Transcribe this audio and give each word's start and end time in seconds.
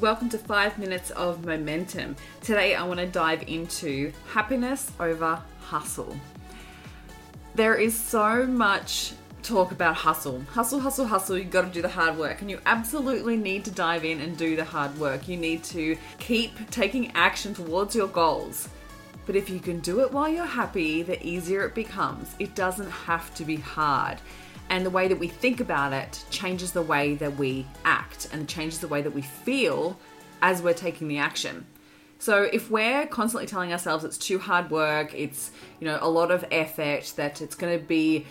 Welcome 0.00 0.28
to 0.30 0.38
5 0.38 0.76
Minutes 0.80 1.12
of 1.12 1.46
Momentum. 1.46 2.16
Today 2.40 2.74
I 2.74 2.82
want 2.82 2.98
to 2.98 3.06
dive 3.06 3.44
into 3.46 4.12
happiness 4.26 4.90
over 4.98 5.40
hustle. 5.60 6.16
There 7.54 7.76
is 7.76 7.96
so 7.96 8.44
much 8.44 9.12
talk 9.44 9.70
about 9.70 9.94
hustle. 9.94 10.40
Hustle, 10.50 10.80
hustle, 10.80 11.06
hustle. 11.06 11.38
You've 11.38 11.52
got 11.52 11.62
to 11.62 11.70
do 11.70 11.80
the 11.80 11.88
hard 11.88 12.18
work. 12.18 12.40
And 12.40 12.50
you 12.50 12.58
absolutely 12.66 13.36
need 13.36 13.64
to 13.66 13.70
dive 13.70 14.04
in 14.04 14.20
and 14.20 14.36
do 14.36 14.56
the 14.56 14.64
hard 14.64 14.98
work. 14.98 15.28
You 15.28 15.36
need 15.36 15.62
to 15.64 15.96
keep 16.18 16.70
taking 16.72 17.12
action 17.12 17.54
towards 17.54 17.94
your 17.94 18.08
goals. 18.08 18.68
But 19.26 19.36
if 19.36 19.48
you 19.48 19.60
can 19.60 19.78
do 19.78 20.00
it 20.00 20.10
while 20.10 20.28
you're 20.28 20.44
happy, 20.44 21.02
the 21.02 21.24
easier 21.24 21.64
it 21.66 21.74
becomes. 21.74 22.34
It 22.40 22.56
doesn't 22.56 22.90
have 22.90 23.32
to 23.36 23.44
be 23.44 23.56
hard 23.56 24.18
and 24.70 24.84
the 24.84 24.90
way 24.90 25.08
that 25.08 25.18
we 25.18 25.28
think 25.28 25.60
about 25.60 25.92
it 25.92 26.24
changes 26.30 26.72
the 26.72 26.82
way 26.82 27.14
that 27.16 27.36
we 27.36 27.66
act 27.84 28.28
and 28.32 28.48
changes 28.48 28.80
the 28.80 28.88
way 28.88 29.02
that 29.02 29.12
we 29.12 29.22
feel 29.22 29.98
as 30.42 30.62
we're 30.62 30.74
taking 30.74 31.08
the 31.08 31.18
action. 31.18 31.66
So 32.18 32.42
if 32.42 32.70
we're 32.70 33.06
constantly 33.06 33.46
telling 33.46 33.72
ourselves 33.72 34.04
it's 34.04 34.18
too 34.18 34.38
hard 34.38 34.70
work, 34.70 35.14
it's 35.14 35.50
you 35.80 35.86
know 35.86 35.98
a 36.00 36.08
lot 36.08 36.30
of 36.30 36.44
effort, 36.50 37.12
that 37.16 37.42
it's 37.42 37.54
going 37.54 37.78
to 37.78 37.84
be 37.84 38.26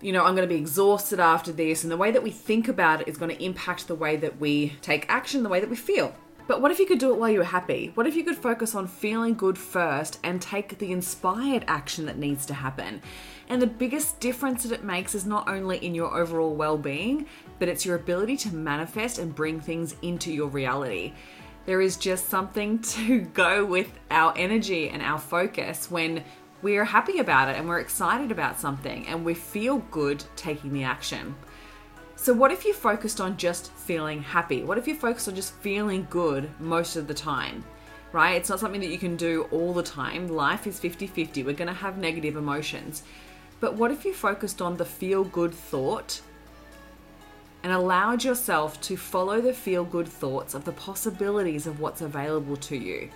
you 0.00 0.12
know, 0.12 0.24
I'm 0.24 0.36
going 0.36 0.48
to 0.48 0.54
be 0.54 0.60
exhausted 0.60 1.18
after 1.18 1.50
this, 1.50 1.82
and 1.82 1.90
the 1.90 1.96
way 1.96 2.12
that 2.12 2.22
we 2.22 2.30
think 2.30 2.68
about 2.68 3.00
it 3.00 3.08
is 3.08 3.16
going 3.16 3.34
to 3.34 3.44
impact 3.44 3.88
the 3.88 3.94
way 3.94 4.16
that 4.16 4.38
we 4.38 4.74
take 4.80 5.06
action, 5.08 5.42
the 5.42 5.48
way 5.48 5.60
that 5.60 5.68
we 5.68 5.76
feel. 5.76 6.14
But 6.48 6.62
what 6.62 6.70
if 6.70 6.78
you 6.78 6.86
could 6.86 6.98
do 6.98 7.12
it 7.12 7.18
while 7.18 7.28
you 7.28 7.40
were 7.40 7.44
happy? 7.44 7.92
What 7.94 8.06
if 8.06 8.16
you 8.16 8.24
could 8.24 8.34
focus 8.34 8.74
on 8.74 8.86
feeling 8.86 9.34
good 9.34 9.58
first 9.58 10.18
and 10.24 10.40
take 10.40 10.78
the 10.78 10.92
inspired 10.92 11.62
action 11.68 12.06
that 12.06 12.16
needs 12.16 12.46
to 12.46 12.54
happen? 12.54 13.02
And 13.50 13.60
the 13.60 13.66
biggest 13.66 14.18
difference 14.18 14.62
that 14.62 14.72
it 14.72 14.82
makes 14.82 15.14
is 15.14 15.26
not 15.26 15.46
only 15.46 15.76
in 15.76 15.94
your 15.94 16.16
overall 16.16 16.54
well 16.54 16.78
being, 16.78 17.26
but 17.58 17.68
it's 17.68 17.84
your 17.84 17.96
ability 17.96 18.38
to 18.38 18.54
manifest 18.54 19.18
and 19.18 19.34
bring 19.34 19.60
things 19.60 19.94
into 20.00 20.32
your 20.32 20.48
reality. 20.48 21.12
There 21.66 21.82
is 21.82 21.98
just 21.98 22.30
something 22.30 22.78
to 22.96 23.20
go 23.20 23.66
with 23.66 23.90
our 24.10 24.32
energy 24.34 24.88
and 24.88 25.02
our 25.02 25.18
focus 25.18 25.90
when 25.90 26.24
we're 26.62 26.86
happy 26.86 27.18
about 27.18 27.50
it 27.50 27.56
and 27.56 27.68
we're 27.68 27.80
excited 27.80 28.32
about 28.32 28.58
something 28.58 29.06
and 29.06 29.22
we 29.22 29.34
feel 29.34 29.80
good 29.90 30.24
taking 30.34 30.72
the 30.72 30.84
action. 30.84 31.36
So, 32.28 32.34
what 32.34 32.52
if 32.52 32.66
you 32.66 32.74
focused 32.74 33.22
on 33.22 33.38
just 33.38 33.72
feeling 33.72 34.20
happy? 34.20 34.62
What 34.62 34.76
if 34.76 34.86
you 34.86 34.94
focused 34.94 35.28
on 35.28 35.34
just 35.34 35.54
feeling 35.54 36.06
good 36.10 36.50
most 36.60 36.94
of 36.94 37.08
the 37.08 37.14
time? 37.14 37.64
Right? 38.12 38.36
It's 38.36 38.50
not 38.50 38.60
something 38.60 38.82
that 38.82 38.90
you 38.90 38.98
can 38.98 39.16
do 39.16 39.48
all 39.50 39.72
the 39.72 39.82
time. 39.82 40.28
Life 40.28 40.66
is 40.66 40.78
50 40.78 41.06
50. 41.06 41.42
We're 41.42 41.54
going 41.54 41.68
to 41.68 41.72
have 41.72 41.96
negative 41.96 42.36
emotions. 42.36 43.02
But 43.60 43.76
what 43.76 43.90
if 43.90 44.04
you 44.04 44.12
focused 44.12 44.60
on 44.60 44.76
the 44.76 44.84
feel 44.84 45.24
good 45.24 45.54
thought 45.54 46.20
and 47.62 47.72
allowed 47.72 48.22
yourself 48.24 48.78
to 48.82 48.98
follow 48.98 49.40
the 49.40 49.54
feel 49.54 49.84
good 49.84 50.06
thoughts 50.06 50.52
of 50.52 50.66
the 50.66 50.72
possibilities 50.72 51.66
of 51.66 51.80
what's 51.80 52.02
available 52.02 52.58
to 52.58 52.76
you? 52.76 53.08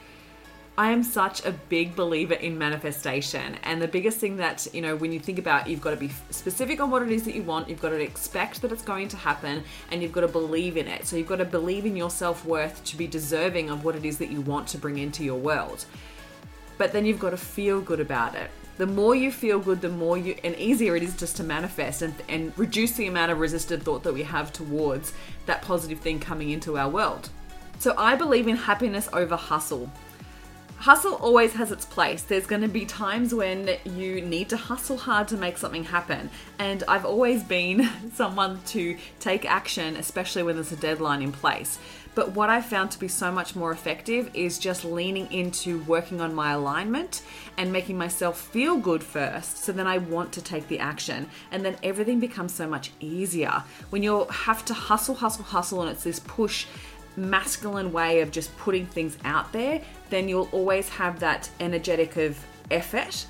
I 0.79 0.91
am 0.91 1.03
such 1.03 1.45
a 1.45 1.53
big 1.53 1.95
believer 1.95 2.33
in 2.33 2.57
manifestation. 2.57 3.59
And 3.63 3.81
the 3.81 3.89
biggest 3.89 4.17
thing 4.17 4.39
that, 4.39 4.67
you 4.73 4.81
know, 4.81 4.97
when 4.97 5.13
you 5.13 5.21
think 5.21 5.39
about 5.39 5.67
you've 5.67 5.83
got 5.83 5.91
to 5.91 5.99
be 5.99 6.11
specific 6.31 6.81
on 6.81 6.91
what 6.91 7.03
it 7.03 7.11
is 7.11 7.25
that 7.25 7.35
you 7.35 7.43
want, 7.43 7.69
you've 7.69 7.83
got 7.83 7.91
to 7.91 8.01
expect 8.01 8.63
that 8.63 8.73
it's 8.73 8.83
going 8.83 9.09
to 9.09 9.19
happen, 9.19 9.63
and 9.91 10.03
you've 10.03 10.13
got 10.13 10.23
to 10.23 10.29
believe 10.29 10.79
in 10.79 10.89
it. 10.89 11.07
So 11.07 11.17
you've 11.17 11.29
got 11.29 11.37
to 11.37 11.45
believe 11.45 11.85
in 11.85 11.95
your 11.95 12.09
self 12.09 12.47
worth 12.47 12.83
to 12.85 12.97
be 12.97 13.07
deserving 13.07 13.69
of 13.69 13.85
what 13.85 13.97
it 13.97 14.07
is 14.07 14.17
that 14.17 14.31
you 14.31 14.41
want 14.41 14.67
to 14.69 14.79
bring 14.79 14.97
into 14.97 15.23
your 15.23 15.39
world. 15.39 15.85
But 16.79 16.93
then 16.93 17.05
you've 17.05 17.21
got 17.21 17.31
to 17.31 17.37
feel 17.37 17.83
good 17.83 18.01
about 18.01 18.35
it. 18.35 18.51
The 18.79 18.87
more 18.87 19.15
you 19.15 19.31
feel 19.31 19.59
good, 19.59 19.83
the 19.83 19.91
more 19.91 20.17
you 20.17 20.37
and 20.43 20.57
easier 20.57 20.97
it 20.97 21.03
is 21.03 21.15
just 21.15 21.37
to 21.37 21.45
manifest 21.45 22.01
and, 22.01 22.15
and 22.31 22.59
reduce 22.59 22.93
the 22.93 23.09
amount 23.09 23.31
of 23.31 23.39
resisted 23.41 23.83
thought 23.83 24.03
that 24.05 24.15
we 24.15 24.23
have 24.23 24.55
towards 24.55 25.13
that 25.45 25.61
positive 25.61 26.01
thing 26.01 26.19
coming 26.19 26.49
into 26.49 26.79
our 26.79 26.89
world. 26.89 27.29
So 27.79 27.95
I 27.99 28.17
believe 28.17 28.49
in 28.49 28.57
happiness 28.57 29.11
over 29.13 29.37
hustle 29.37 29.91
hustle 30.83 31.15
always 31.15 31.53
has 31.53 31.71
its 31.71 31.85
place. 31.85 32.23
There's 32.23 32.45
going 32.45 32.63
to 32.63 32.69
be 32.69 32.85
times 32.85 33.33
when 33.33 33.71
you 33.85 34.21
need 34.21 34.49
to 34.49 34.57
hustle 34.57 34.97
hard 34.97 35.29
to 35.29 35.37
make 35.37 35.57
something 35.57 35.85
happen. 35.85 36.29
And 36.59 36.83
I've 36.89 37.05
always 37.05 37.45
been 37.45 37.89
someone 38.15 38.61
to 38.67 38.97
take 39.21 39.45
action, 39.45 39.95
especially 39.95 40.43
when 40.43 40.57
there's 40.57 40.73
a 40.73 40.77
deadline 40.77 41.23
in 41.23 41.31
place. 41.31 41.79
But 42.17 42.33
what 42.33 42.51
I 42.51 42.61
found 42.61 42.91
to 42.91 42.99
be 42.99 43.09
so 43.09 43.31
much 43.33 43.55
more 43.57 43.71
effective 43.71 44.29
is 44.35 44.59
just 44.59 44.85
leaning 44.85 45.33
into 45.33 45.83
working 45.85 46.21
on 46.21 46.35
my 46.35 46.53
alignment 46.53 47.23
and 47.57 47.73
making 47.73 47.97
myself 47.97 48.39
feel 48.39 48.77
good 48.77 49.03
first. 49.03 49.59
So 49.59 49.73
then 49.73 49.87
I 49.87 49.99
want 49.99 50.33
to 50.33 50.43
take 50.43 50.69
the 50.69 50.81
action. 50.81 51.31
And 51.53 51.65
then 51.65 51.77
everything 51.83 52.21
becomes 52.21 52.53
so 52.53 52.67
much 52.67 52.91
easier. 53.01 53.63
When 53.91 54.03
you 54.03 54.25
have 54.25 54.65
to 54.67 54.75
hustle, 54.75 55.15
hustle, 55.15 55.45
hustle, 55.45 55.81
and 55.81 55.91
it's 55.91 56.05
this 56.05 56.19
push 56.19 56.67
masculine 57.17 57.93
way 57.93 58.21
of 58.21 58.31
just 58.31 58.57
putting 58.59 58.87
things 58.87 59.17
out 59.25 59.53
there, 59.53 59.81
then 60.11 60.29
you'll 60.29 60.49
always 60.53 60.89
have 60.89 61.21
that 61.21 61.51
energetic 61.61 62.17
of 62.17 62.39
effort. 62.71 63.27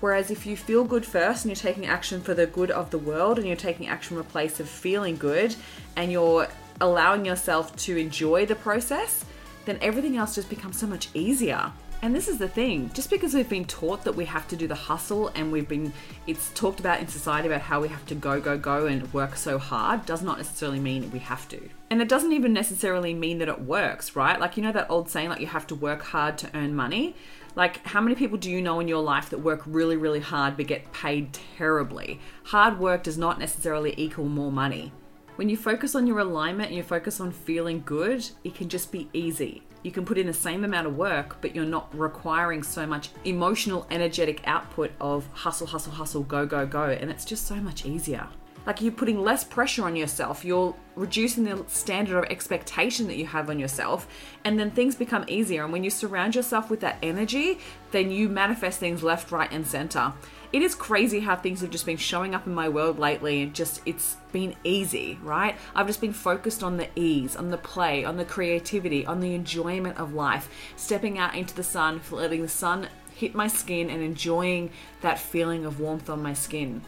Whereas 0.00 0.30
if 0.30 0.46
you 0.46 0.56
feel 0.56 0.84
good 0.84 1.06
first 1.06 1.44
and 1.44 1.50
you're 1.50 1.56
taking 1.56 1.86
action 1.86 2.20
for 2.20 2.34
the 2.34 2.46
good 2.46 2.70
of 2.70 2.90
the 2.90 2.98
world 2.98 3.38
and 3.38 3.46
you're 3.46 3.56
taking 3.56 3.88
action 3.88 4.16
from 4.16 4.26
a 4.26 4.30
place 4.30 4.60
of 4.60 4.68
feeling 4.68 5.16
good 5.16 5.56
and 5.96 6.12
you're 6.12 6.48
allowing 6.80 7.24
yourself 7.24 7.74
to 7.76 7.96
enjoy 7.96 8.44
the 8.44 8.54
process, 8.54 9.24
then 9.64 9.78
everything 9.80 10.16
else 10.16 10.34
just 10.34 10.50
becomes 10.50 10.78
so 10.78 10.86
much 10.86 11.08
easier. 11.14 11.72
And 12.02 12.14
this 12.14 12.28
is 12.28 12.38
the 12.38 12.48
thing, 12.48 12.90
just 12.92 13.10
because 13.10 13.34
we've 13.34 13.48
been 13.48 13.64
taught 13.64 14.04
that 14.04 14.14
we 14.14 14.26
have 14.26 14.46
to 14.48 14.56
do 14.56 14.68
the 14.68 14.74
hustle 14.74 15.28
and 15.34 15.50
we've 15.50 15.66
been, 15.66 15.92
it's 16.26 16.50
talked 16.52 16.78
about 16.78 17.00
in 17.00 17.08
society 17.08 17.48
about 17.48 17.62
how 17.62 17.80
we 17.80 17.88
have 17.88 18.04
to 18.06 18.14
go, 18.14 18.40
go, 18.40 18.56
go 18.58 18.86
and 18.86 19.12
work 19.12 19.34
so 19.34 19.58
hard, 19.58 20.04
does 20.06 20.22
not 20.22 20.36
necessarily 20.36 20.78
mean 20.78 21.10
we 21.10 21.18
have 21.20 21.48
to. 21.48 21.68
And 21.90 22.02
it 22.02 22.08
doesn't 22.08 22.32
even 22.32 22.52
necessarily 22.52 23.14
mean 23.14 23.38
that 23.38 23.48
it 23.48 23.62
works, 23.62 24.14
right? 24.14 24.38
Like, 24.38 24.56
you 24.56 24.62
know, 24.62 24.72
that 24.72 24.90
old 24.90 25.08
saying, 25.08 25.30
like, 25.30 25.40
you 25.40 25.46
have 25.46 25.66
to 25.68 25.74
work 25.74 26.02
hard 26.02 26.36
to 26.38 26.50
earn 26.54 26.76
money? 26.76 27.16
Like, 27.56 27.84
how 27.86 28.02
many 28.02 28.14
people 28.14 28.36
do 28.36 28.50
you 28.50 28.60
know 28.60 28.78
in 28.80 28.88
your 28.88 29.02
life 29.02 29.30
that 29.30 29.38
work 29.38 29.62
really, 29.64 29.96
really 29.96 30.20
hard 30.20 30.56
but 30.58 30.66
get 30.66 30.92
paid 30.92 31.32
terribly? 31.56 32.20
Hard 32.44 32.78
work 32.78 33.02
does 33.02 33.16
not 33.16 33.38
necessarily 33.38 33.94
equal 33.96 34.26
more 34.26 34.52
money. 34.52 34.92
When 35.36 35.48
you 35.48 35.56
focus 35.56 35.94
on 35.94 36.06
your 36.06 36.18
alignment 36.18 36.68
and 36.68 36.76
you 36.76 36.82
focus 36.82 37.20
on 37.20 37.32
feeling 37.32 37.82
good, 37.84 38.28
it 38.44 38.54
can 38.54 38.68
just 38.68 38.92
be 38.92 39.08
easy 39.12 39.62
you 39.82 39.90
can 39.90 40.04
put 40.04 40.18
in 40.18 40.26
the 40.26 40.32
same 40.34 40.64
amount 40.64 40.86
of 40.86 40.96
work, 40.96 41.38
but 41.40 41.54
you're 41.54 41.64
not 41.64 41.88
requiring 41.96 42.62
so 42.62 42.86
much 42.86 43.10
emotional, 43.24 43.86
energetic 43.90 44.42
output 44.46 44.90
of 45.00 45.26
hustle, 45.32 45.66
hustle, 45.66 45.92
hustle, 45.92 46.22
go, 46.22 46.46
go, 46.46 46.66
go. 46.66 46.84
And 46.84 47.10
it's 47.10 47.24
just 47.24 47.46
so 47.46 47.56
much 47.56 47.84
easier. 47.84 48.28
Like 48.66 48.80
you're 48.80 48.92
putting 48.92 49.22
less 49.22 49.44
pressure 49.44 49.84
on 49.84 49.94
yourself, 49.94 50.44
you're 50.44 50.74
reducing 50.96 51.44
the 51.44 51.64
standard 51.68 52.18
of 52.18 52.24
expectation 52.24 53.06
that 53.06 53.16
you 53.16 53.26
have 53.26 53.48
on 53.48 53.60
yourself, 53.60 54.08
and 54.44 54.58
then 54.58 54.72
things 54.72 54.96
become 54.96 55.24
easier. 55.28 55.62
And 55.62 55.72
when 55.72 55.84
you 55.84 55.90
surround 55.90 56.34
yourself 56.34 56.68
with 56.68 56.80
that 56.80 56.98
energy, 57.02 57.60
then 57.92 58.10
you 58.10 58.28
manifest 58.28 58.80
things 58.80 59.04
left, 59.04 59.30
right, 59.30 59.50
and 59.52 59.64
center. 59.64 60.12
It 60.52 60.62
is 60.62 60.74
crazy 60.74 61.20
how 61.20 61.36
things 61.36 61.60
have 61.60 61.70
just 61.70 61.86
been 61.86 61.96
showing 61.96 62.34
up 62.34 62.46
in 62.46 62.54
my 62.54 62.68
world 62.68 62.98
lately 62.98 63.42
and 63.42 63.54
just 63.54 63.82
it's 63.86 64.16
been 64.32 64.56
easy, 64.64 65.18
right? 65.22 65.56
I've 65.74 65.86
just 65.86 66.00
been 66.00 66.12
focused 66.12 66.62
on 66.62 66.76
the 66.76 66.88
ease, 66.96 67.36
on 67.36 67.50
the 67.50 67.58
play, 67.58 68.04
on 68.04 68.16
the 68.16 68.24
creativity, 68.24 69.06
on 69.06 69.20
the 69.20 69.34
enjoyment 69.34 69.98
of 69.98 70.14
life, 70.14 70.48
stepping 70.76 71.18
out 71.18 71.34
into 71.34 71.54
the 71.54 71.62
sun, 71.62 72.00
letting 72.10 72.42
the 72.42 72.48
sun 72.48 72.88
hit 73.14 73.34
my 73.34 73.48
skin 73.48 73.90
and 73.90 74.02
enjoying 74.02 74.70
that 75.00 75.18
feeling 75.18 75.64
of 75.64 75.80
warmth 75.80 76.10
on 76.10 76.22
my 76.22 76.34
skin 76.34 76.82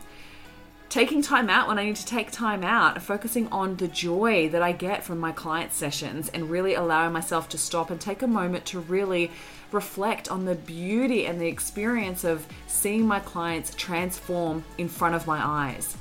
taking 0.88 1.20
time 1.20 1.50
out 1.50 1.68
when 1.68 1.78
I 1.78 1.84
need 1.84 1.96
to 1.96 2.06
take 2.06 2.30
time 2.30 2.64
out, 2.64 3.00
focusing 3.02 3.48
on 3.48 3.76
the 3.76 3.88
joy 3.88 4.48
that 4.48 4.62
I 4.62 4.72
get 4.72 5.04
from 5.04 5.18
my 5.18 5.32
client 5.32 5.72
sessions, 5.72 6.28
and 6.30 6.50
really 6.50 6.74
allowing 6.74 7.12
myself 7.12 7.48
to 7.50 7.58
stop 7.58 7.90
and 7.90 8.00
take 8.00 8.22
a 8.22 8.26
moment 8.26 8.64
to 8.66 8.80
really 8.80 9.30
reflect 9.70 10.30
on 10.30 10.46
the 10.46 10.54
beauty 10.54 11.26
and 11.26 11.40
the 11.40 11.46
experience 11.46 12.24
of 12.24 12.46
seeing 12.66 13.06
my 13.06 13.20
clients 13.20 13.74
transform 13.74 14.64
in 14.78 14.88
front 14.88 15.14
of 15.14 15.26
my 15.26 15.40
eyes. 15.44 15.96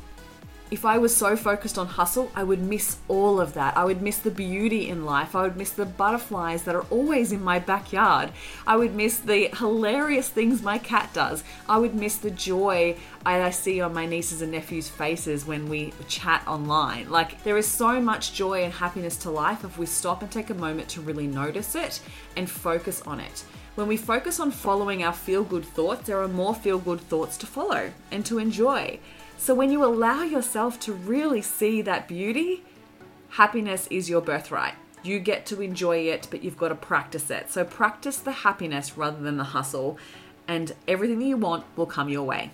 If 0.69 0.83
I 0.83 0.97
was 0.97 1.15
so 1.15 1.35
focused 1.35 1.77
on 1.77 1.87
hustle, 1.87 2.31
I 2.35 2.43
would 2.43 2.61
miss 2.61 2.97
all 3.07 3.39
of 3.39 3.53
that. 3.53 3.77
I 3.77 3.85
would 3.85 4.01
miss 4.01 4.17
the 4.17 4.31
beauty 4.31 4.89
in 4.89 5.05
life. 5.05 5.35
I 5.35 5.43
would 5.43 5.55
miss 5.55 5.71
the 5.71 5.85
butterflies 5.85 6.63
that 6.63 6.75
are 6.75 6.85
always 6.89 7.31
in 7.31 7.43
my 7.43 7.59
backyard. 7.59 8.31
I 8.65 8.75
would 8.75 8.93
miss 8.93 9.19
the 9.19 9.49
hilarious 9.57 10.29
things 10.29 10.61
my 10.61 10.77
cat 10.77 11.09
does. 11.13 11.43
I 11.69 11.77
would 11.77 11.95
miss 11.95 12.17
the 12.17 12.31
joy 12.31 12.97
I 13.25 13.49
see 13.51 13.81
on 13.81 13.93
my 13.93 14.05
nieces 14.05 14.41
and 14.41 14.51
nephews' 14.51 14.89
faces 14.89 15.45
when 15.45 15.69
we 15.69 15.93
chat 16.07 16.43
online. 16.47 17.09
Like, 17.09 17.43
there 17.43 17.57
is 17.57 17.67
so 17.67 18.01
much 18.01 18.33
joy 18.33 18.63
and 18.63 18.73
happiness 18.73 19.17
to 19.17 19.29
life 19.29 19.63
if 19.63 19.77
we 19.77 19.85
stop 19.85 20.21
and 20.21 20.31
take 20.31 20.49
a 20.49 20.53
moment 20.53 20.89
to 20.89 21.01
really 21.01 21.27
notice 21.27 21.75
it 21.75 22.01
and 22.35 22.49
focus 22.49 23.01
on 23.03 23.19
it. 23.19 23.43
When 23.75 23.87
we 23.87 23.95
focus 23.95 24.39
on 24.39 24.51
following 24.51 25.03
our 25.03 25.13
feel 25.13 25.43
good 25.43 25.63
thoughts, 25.63 26.07
there 26.07 26.21
are 26.21 26.27
more 26.27 26.55
feel 26.55 26.79
good 26.79 26.99
thoughts 26.99 27.37
to 27.37 27.45
follow 27.45 27.91
and 28.11 28.25
to 28.25 28.39
enjoy. 28.39 28.99
So 29.39 29.53
when 29.53 29.71
you 29.71 29.85
allow 29.85 30.23
yourself 30.23 30.79
to 30.81 30.93
really 30.93 31.41
see 31.41 31.81
that 31.83 32.07
beauty, 32.07 32.63
happiness 33.29 33.87
is 33.89 34.09
your 34.09 34.19
birthright. 34.19 34.73
You 35.03 35.19
get 35.19 35.45
to 35.45 35.61
enjoy 35.61 35.99
it, 36.09 36.27
but 36.29 36.43
you've 36.43 36.57
got 36.57 36.69
to 36.69 36.75
practice 36.75 37.29
it. 37.29 37.49
So 37.49 37.63
practice 37.63 38.17
the 38.17 38.31
happiness 38.31 38.97
rather 38.97 39.21
than 39.21 39.37
the 39.37 39.45
hustle, 39.45 39.97
and 40.47 40.73
everything 40.87 41.19
that 41.19 41.25
you 41.25 41.37
want 41.37 41.65
will 41.77 41.85
come 41.85 42.09
your 42.09 42.23
way. 42.23 42.51